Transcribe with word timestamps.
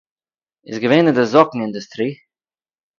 איז 0.67 0.75
געווען 0.81 1.07
אין 1.09 1.15
דער 1.17 1.27
זאָקן 1.33 1.59
אינדוסטריע 1.63 2.13